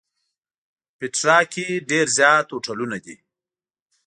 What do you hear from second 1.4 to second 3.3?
کې ډېر زیات هوټلونه دي.